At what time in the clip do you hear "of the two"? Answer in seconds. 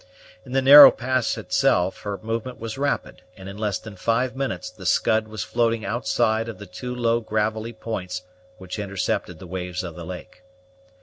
6.49-6.95